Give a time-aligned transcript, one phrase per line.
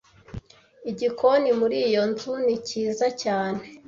[0.91, 3.61] Igikoni muri iyo nzu ni cyiza cyane.